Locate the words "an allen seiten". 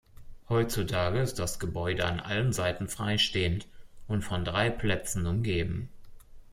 2.07-2.87